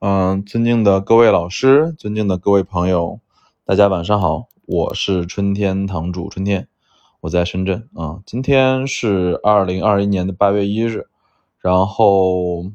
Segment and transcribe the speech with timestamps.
[0.00, 3.18] 嗯，尊敬的各位老师，尊敬的各位朋友，
[3.64, 6.68] 大家晚上好，我是春天堂主春天，
[7.22, 8.20] 我在深圳啊。
[8.24, 11.08] 今天是二零二一年的八月一日，
[11.58, 12.70] 然后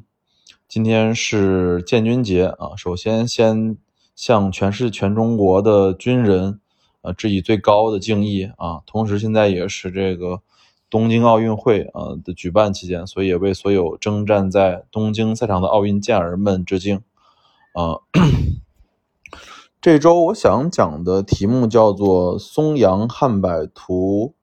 [0.68, 2.76] 今天是建军节啊。
[2.76, 3.78] 首先，先
[4.14, 6.60] 向全市全中国的军人
[7.00, 8.82] 呃致以最高的敬意啊。
[8.84, 10.42] 同时，现在也是这个
[10.90, 17.00] 东京奥运会啊的举办期间，所以也为所有征战在东京赛场的奥运健儿们致敬。
[17.74, 17.98] 啊，
[19.80, 24.34] 这周我想讲的题目叫做“松阳汉柏图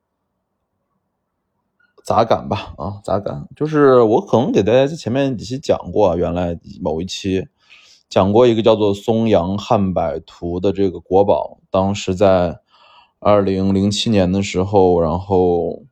[2.03, 2.73] 咋感”吧？
[2.77, 3.47] 啊，咋感？
[3.55, 7.47] 就是我可能给大家在前面几期讲过，啊原来某一期
[8.09, 12.59] 讲过一个叫做“松阳汉柏图”的这个国宝，当时在
[13.19, 15.83] 二零零七年的时候，然后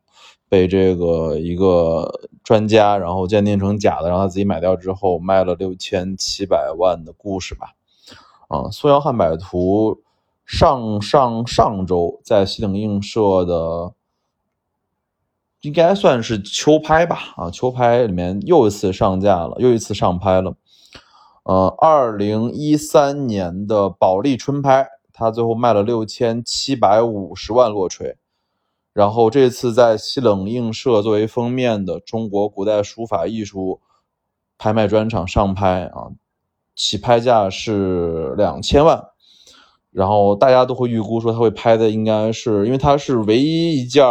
[0.50, 2.30] 被这个一个。
[2.49, 7.75] 专家，然后鉴定成假的，让他自己买掉之后卖了六千七百万的故事吧。
[8.48, 10.02] 啊，苏阳汉柏图
[10.47, 13.94] 上上上周在西岭映社的，
[15.61, 17.19] 应该算是秋拍吧。
[17.38, 20.56] 啊，秋拍里面又一次上架了，又一次上拍了。
[21.44, 28.17] 呃，二零一三年的保利春拍，它最后卖了六千七百五十万落锤。
[29.00, 33.80] 然后这次在西冷映社作为封面的中国古代书法艺术
[34.58, 36.11] 拍卖专场上拍啊，
[36.75, 39.02] 起拍价是两千万，
[39.89, 44.03] 然后大家都会预估说他会拍的应该是，因为它是唯一一件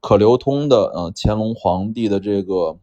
[0.00, 2.80] 可流通的，呃，乾隆皇帝的这个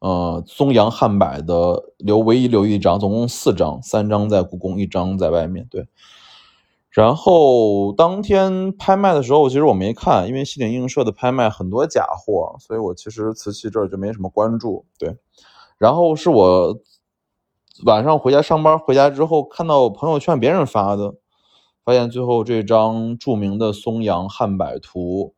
[0.00, 5.88] 呃松阳汉柏的留唯一留一张，总共四张，三张在故宫，一张在外面，对。
[6.96, 14.86] 然后当天拍卖的时候，其实我没看，因为西岭映社的拍卖很多假货，所以我其实瓷器这儿就没什么关注。
[14.98, 15.18] 对，
[15.76, 16.80] 然后是我
[17.84, 21.16] 晚上回家上班，回家之后看到朋友圈别人发的，
[21.84, 25.34] 发现最后这张著名的松阳汉柏图，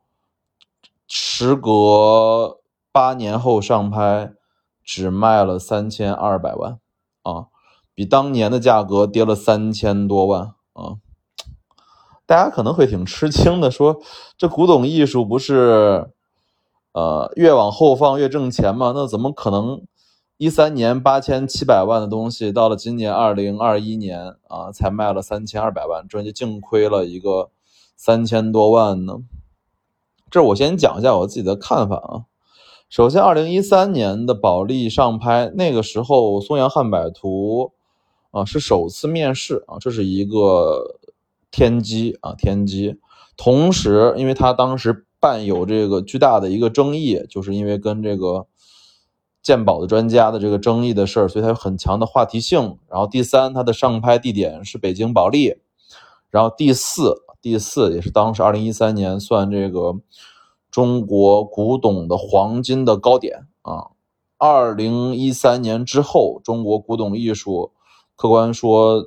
[1.09, 2.61] 时隔
[2.93, 4.31] 八年后上拍，
[4.81, 6.79] 只卖了三千二百万
[7.23, 7.47] 啊，
[7.93, 10.95] 比当年的价格跌了三千多万啊。
[12.29, 13.99] 大家可能会挺吃惊的，说
[14.37, 16.11] 这古董艺术不是，
[16.91, 18.91] 呃，越往后放越挣钱吗？
[18.95, 19.81] 那怎么可能
[20.37, 27.49] 一三年八千七百万的东西，到了今年二零二一年啊，才卖了三千二百万，这就净亏了一个
[27.95, 29.21] 三千多万呢？
[30.29, 32.29] 这我先讲一下我自己的看法啊。
[32.89, 37.71] 首先，二零一三年的保利上拍，那个时候松阳汉柏图
[38.29, 40.98] 啊是首次面世啊，这是一个。
[41.51, 42.99] 天机啊，天机！
[43.35, 48.47] 同时，因为他当时伴有这个巨大的一个争议，就是因为跟这个
[49.41, 52.77] 鉴宝的专家的这个争议的事儿，所以它有很强的话题性。
[52.89, 55.55] 然后第三，它的上拍地点是北京保利。
[56.29, 59.95] 然后第四，第四也是当时二零一三年算这个
[60.69, 63.87] 中国古董的黄金的高点啊。
[64.37, 67.71] 二零一三年之后，中国古董艺术，
[68.15, 69.05] 客观说。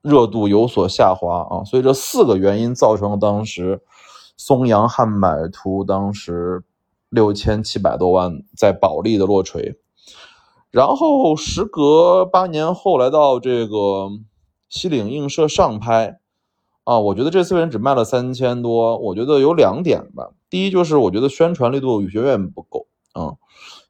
[0.00, 3.82] 热度有所下滑啊，所以这四个原因造成了当时
[4.36, 6.62] 松阳汉柏图当时
[7.08, 9.76] 六千七百多万在保利的落锤，
[10.70, 14.10] 然后时隔八年后来到这个
[14.68, 16.20] 西岭映社上拍
[16.84, 23.34] 啊，我觉得这次人只卖了三千多，我觉得有两点吧，第一就是我觉得宣传力度远远不够啊，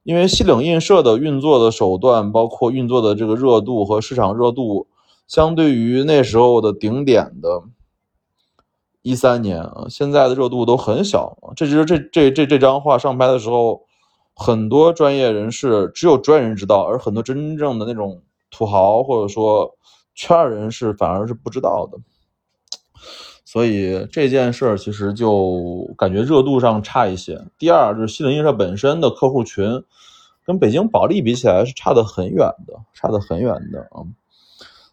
[0.05, 4.87] 因为西岭映社的运作的手段，包括运作的这个热度和市场热度。
[5.29, 7.63] 相对于那时候的顶点的，
[9.03, 11.37] 一三年啊，现在的热度都很小。
[11.55, 13.83] 这就是这这这这张画上拍的时候，
[14.35, 19.77] 很多专业人士只有专业人知道，而很多真正的那种土豪或者说
[20.15, 21.99] 圈儿人士反而是不知道的。
[23.45, 27.43] 所以这件事儿其实就感觉热度上差一些。
[27.59, 29.85] 第二就是西泠印社本身的客户群，
[30.45, 34.05] 跟北京保利比起来是差得很远的，差得很远的啊。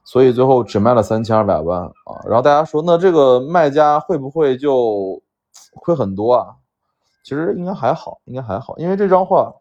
[0.06, 5.22] 所以最后只卖了三千二百万啊，然后大家说，那这个卖家会不会就
[5.81, 6.56] 亏很多啊？
[7.24, 9.52] 其实应该还好，应该还好，因为这张画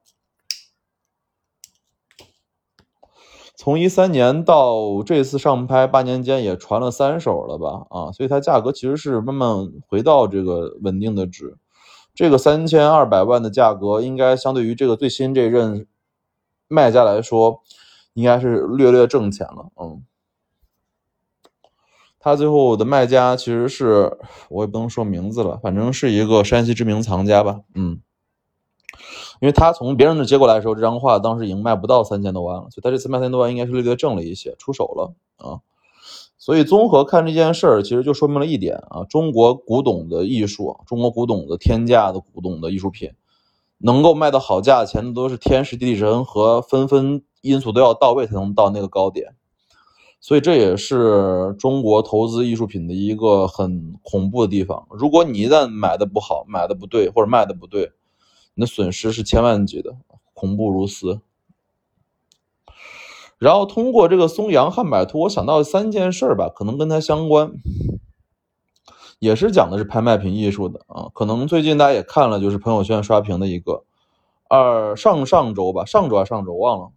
[3.56, 7.86] 从一三年到这次上拍八年间也传了三手了吧？
[7.88, 11.56] 啊，所以它价格其实是慢慢回到这个稳定的值。
[12.14, 15.86] 这个三千二百万的价格，应该相对于这个最新这任
[16.68, 17.62] 卖家来说，
[18.12, 20.04] 应该是略略挣钱了，嗯。
[22.24, 24.16] 他最后的卖家其实是
[24.48, 28.00] 我也不能说名字了，反正是一个山西知名藏家吧，嗯，
[29.42, 35.60] 因为他从别人那接过来的时候，这张画当时已经卖不到三千多万了，所以他这次卖三千多万应该是略略挣了一些，出手了啊。
[36.38, 43.10] 所以综合看这件事儿，其实就说明了一点啊，中国古董的艺术，中国古董的天价的古董的艺术品，
[43.76, 49.34] 能够卖到好价钱的，都是天时地利人和，纷纷因素都要到位才能到那个高点。
[50.24, 54.86] 所以这也是中国投资艺术品的一个很恐怖的地方。
[54.88, 57.92] 如果你一旦买的不好，买的不对，或者卖的不对，
[58.54, 59.94] 你的损失是千万级的，
[60.32, 61.20] 恐怖如斯。
[63.36, 67.52] 然后通过这个松阳汉柏图，我想到三件事吧，可能跟它相关，
[69.18, 71.10] 也是讲的是拍卖品艺术的啊。
[71.12, 73.84] 可能最近大家也看了，就是朋友圈刷屏的一个，
[74.48, 76.92] 二上上周吧，上周还是上周忘了。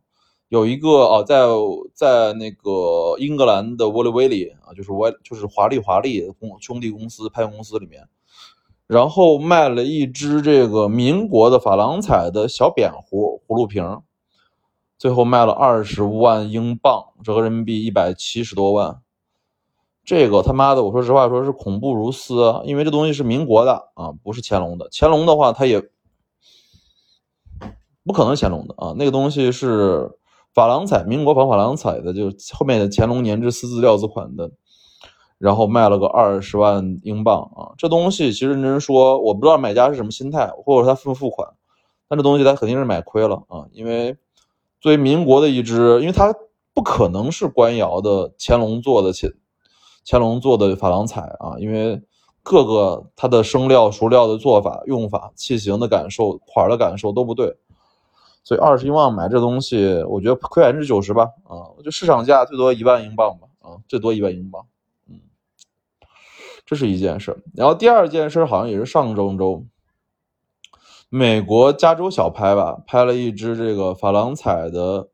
[0.50, 1.46] 有一个啊，在
[1.94, 8.08] 在那个英格兰的沃利威里啊，就是我就是华丽华丽公兄弟公司拍卖公司里面，
[8.88, 14.02] 然后卖了一只这个民国的珐琅彩的小扁壶葫芦瓶，
[14.98, 19.02] 最后卖了二十万英镑，折合人民币一百七十多万。
[20.06, 24.88] 这个他妈的，我说实话说是恐怖如斯，因为这东西是民国的啊，不是乾隆的。
[24.94, 25.82] 乾隆的话，他也
[28.06, 30.10] 不可能乾隆的啊，那个东西是。
[30.58, 34.50] 珐琅彩，民国仿珐琅彩的，就是后面的乾隆年制私字料子款的，
[35.38, 37.78] 然后卖了个二十万英镑啊！
[37.78, 41.48] 这东西其实真说，我不知道买家是什么心态，或者他付不付款，
[42.10, 43.68] 但这东西他肯定是买亏了啊！
[43.72, 44.18] 因为
[44.82, 46.34] 作为民国的一只，因为它
[46.74, 49.32] 不可能是官窑的乾隆做的乾
[50.10, 52.02] 乾隆做的珐琅彩啊，因为
[52.42, 57.56] 各个它的生料、熟料的做法、用法、器型的感受、款的感受都不对。
[58.48, 64.66] 所以二十英镑买这东西，我觉得亏百分之九十吧，啊，就市场价最多一万英镑吧，啊，最多一万英镑，
[65.10, 65.20] 嗯，
[66.66, 67.44] 这是一件事。
[67.54, 69.66] 然后第二件事好像也是上周周，
[71.10, 75.10] 美国加州小拍吧，拍了一只这个珐琅彩的，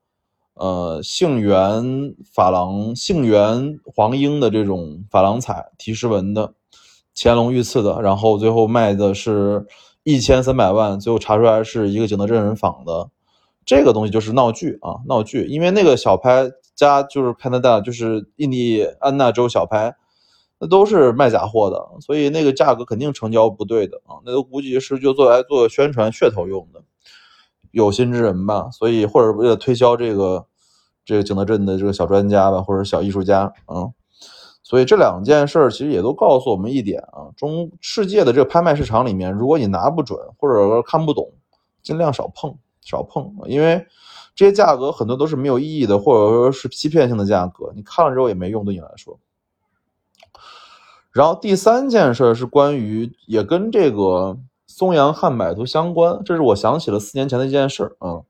[0.54, 6.54] 呃，杏园珐琅、杏园黄英的这种珐琅彩提示纹的，
[7.16, 9.66] 乾隆御赐的，然后最后卖的是
[10.04, 13.10] 一千三百万，最后查出来是一个景德镇人仿的。
[13.66, 15.46] 这个东西就是闹剧啊，闹剧！
[15.46, 19.96] 因为那个小拍加就是 Canada，就是印第安纳州小拍，
[20.60, 24.20] 那都是卖假货的，所以那个价格肯定成交不对的啊。
[24.26, 26.82] 那都估计是就做来做宣传噱头用的，
[27.72, 28.70] 有心之人吧。
[28.72, 30.46] 所以或者为了推销这个
[31.06, 33.90] 这个景德镇的这个小专家吧，或者小艺术家啊。
[34.62, 41.32] 所以这两件事其实也都告诉我们一点啊：中世界的这个拍卖市场里面，如果你拿不准或者说看不懂，
[41.82, 42.58] 尽量少碰。
[42.86, 43.86] 少碰，因为
[44.36, 49.20] 这些价格很多都是没有意义的，或者说是欺骗性的价格，你看了之后也没用，对你来说。
[51.12, 58.22] 然后第三件事是关于，也跟这个松阳汉柏图相关，这是我想起了四年前的一件事啊。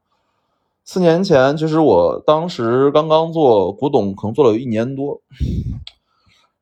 [0.84, 5.22] 四年前，其实我当时刚刚做古董，可能做了有一年多。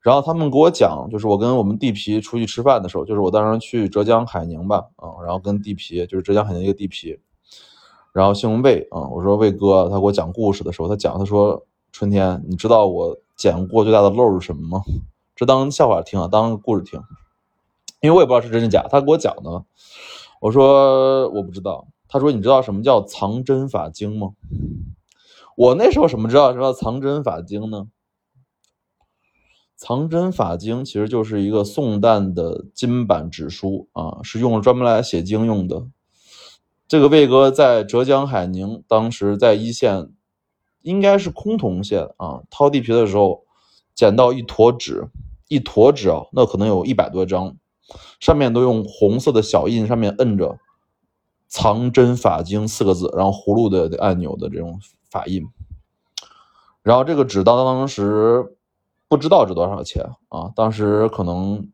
[0.02, 7.20] 然后他们给我讲，就是我跟我们地皮出去吃饭的时候，就是我当时去浙江海宁吧，啊，然后跟地皮，就是浙江海宁一个地皮。
[8.12, 14.84] 然后姓魏啊，我说魏哥，他给我讲故事的时候，他讲，他说春天，你知道我捡过最大的漏是什么吗？
[15.36, 17.02] 这当笑话听啊，当故事听，
[18.02, 19.64] 因为我也不知道是真是假，他给我讲的。
[20.42, 24.32] 我说我不知道，他说你知道什么叫藏针法经吗？
[25.56, 27.88] 我那时候什么知道什么叫藏针法经呢？
[29.76, 35.88] 藏针法经其实就是一个宋代的金版纸书啊，是用专门来写经用的。
[36.92, 40.10] 这个魏哥在浙江海宁，当时在一线，
[40.82, 43.46] 应该是崆峒县啊，掏地皮的时候，
[43.96, 45.08] 捡到一坨纸，
[45.48, 47.56] 一坨纸啊，那可能有一百多张，
[48.20, 50.58] 上面都用红色的小印，上面摁着
[51.48, 54.78] “藏针法经”四个字，然后葫芦的按钮的这种
[55.10, 55.48] 法印。
[56.84, 58.58] 然后这个纸当当时
[59.08, 61.70] 不知道值多少钱啊，当时可能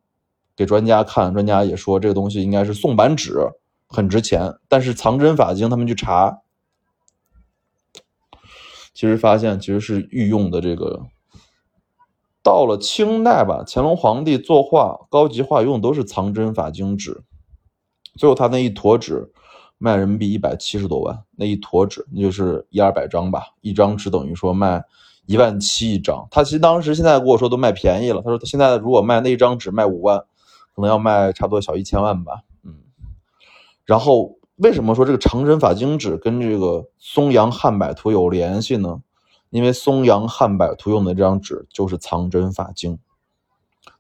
[0.55, 3.39] 给专家看，专家也说这个东西应该是宋版纸。
[3.87, 6.41] 很值钱，但是藏针法经他们去查，
[8.93, 11.03] 其实发现其实是御用的这个。
[12.43, 17.23] 到了清代吧，乾隆皇帝作画高级画用都是藏针法经纸，
[18.15, 19.31] 最后他那一坨纸
[19.77, 24.81] 卖人民币一百七十多万，那一坨纸那就是一二百张吧，一张纸等于说卖
[25.25, 26.25] 一万七一张。
[26.31, 30.17] 他其实当时现在跟我说都卖便宜了，他说他现在如果卖那一张纸卖五万，
[30.73, 32.43] 可能要卖差不多小一千万吧。
[33.87, 39.01] 然后为什么说这个长针法经纸跟这个松阳汉柏图有联系呢？
[39.49, 42.99] 因为松阳汉柏图用的这张纸就是藏针法经。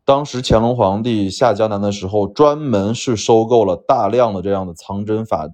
[0.03, 5.49] 当时乾隆皇帝下江南的时候，专门是收购了大量的这样的藏针法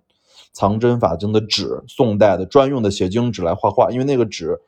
[0.51, 4.59] 藏针法经的纸，宋代的专用的写经纸来画画，因为那个纸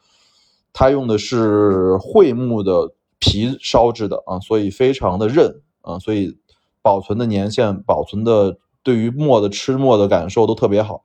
[0.74, 6.38] 它用的是桧木的皮烧制的啊，所以非常的韧啊，所以
[6.82, 11.04] 保存的年限、保存的对于墨的吃墨的感受都特别好。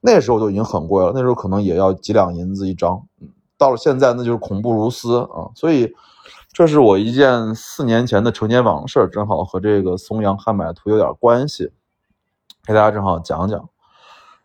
[0.00, 3.06] 那时候就已经很贵了，那时候可能也要几两银子一张，
[3.56, 5.94] 到了现在那就是恐怖如斯啊，所以。
[6.52, 11.70] 这是我一件四年前的成年往事，正好和这个松阳汉买图有点关系，
[12.66, 13.68] 给大家正好讲讲。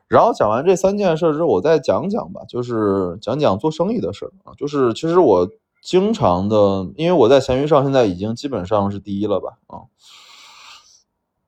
[0.10, 4.52] 然后讲完这三件事之后，我再讲讲吧，就是讲讲做生意的事啊。
[4.58, 5.50] 就是其实我
[5.82, 9.88] 经常的，因为我在闲鱼上现在已经基本上是第一了吧啊。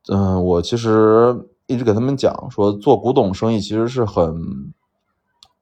[0.07, 4.73] 嗯，我其实一直给他们讲说，做古董生意其实是很。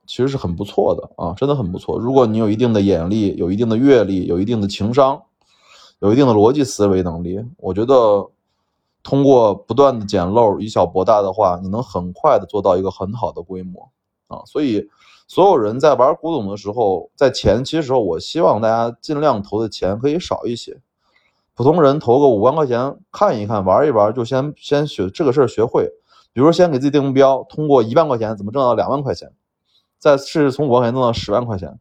[0.08, 1.98] 其实是很不错的啊，真的很不错。
[1.98, 5.22] 如果你有一定的眼力，有一定的阅历，有一定的情商，
[6.00, 8.30] 有一定的逻辑思维能力，我觉得
[9.04, 13.90] 通过不断的捡漏，以小博大的话，你能很快的做到一个很好的规模
[14.28, 14.42] 啊。
[14.46, 14.86] 所以，
[15.28, 20.82] 所有人在玩古董的时候，在前期的时候，我希望大家尽量投的钱可以少一些。
[21.56, 25.92] 普通人投个五万块钱看一看，玩一玩，就先先学这个事儿学会。
[26.34, 29.34] 比如，先给自己定目标，通过一万块钱怎么挣到两万块钱。
[30.00, 31.78] 再试试从五万块钱挣到十万块钱，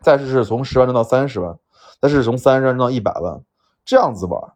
[0.00, 1.58] 再试试从十万挣到三十万，
[2.00, 3.42] 再试试从三十万挣到一百万，
[3.84, 4.52] 这样子玩。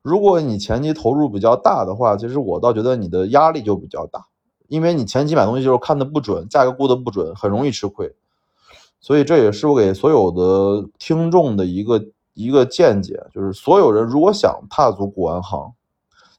[0.00, 4.26] 如果你前期投入比较大的话，其实我倒觉得你的压力就比较大，
[4.68, 8.14] 因为你前期买东西就是看的不准，价格估的不准，很容易吃亏。
[9.00, 15.72] 所以这也是我给所有的听众的一个一个见解，就是所有人如果想踏足古玩行，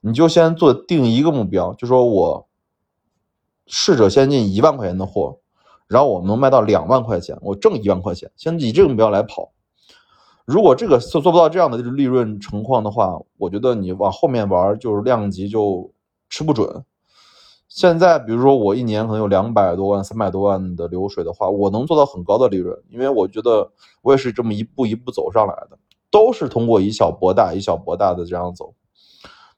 [0.02, 2.48] 你就先做定一个目标，就说我
[3.68, 5.40] 试着先进一万块钱的货。
[5.88, 9.52] 然后我们能卖到两万块钱，我挣一万块钱，先以这个目标来跑。
[10.46, 15.92] 如果这个做做不到这样的利润情况的话，我觉得你往后面玩就是量级就
[16.30, 16.84] 吃不准。
[17.68, 23.72] 现在比如说我一年可能有两百多万、三百多万的流水的话，我能做到很高的利润，因为我觉得
[24.02, 25.78] 我也是这么一步一步走上来的，
[26.14, 28.74] 都是通过以小博大、以小博大的这样走，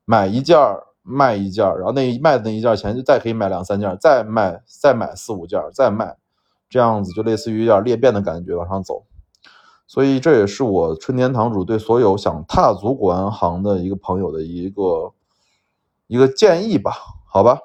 [0.05, 0.87] 买一件儿。
[1.07, 6.17] 卖一件然后那卖的那一件钱就再可以买两三件，再卖再买四五件，再卖。
[6.67, 9.05] 这样子就类似于有点裂变的感觉往上走，
[9.85, 15.13] 所以这也是我春天堂主对所有想踏足古玩行的一个朋友的一个
[16.07, 16.91] 一个建议吧，
[17.27, 17.59] 好吧，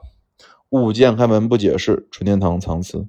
[0.69, 3.09] 物件开门不解释，春天堂藏词。